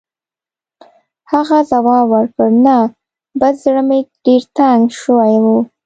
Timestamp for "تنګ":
4.57-4.81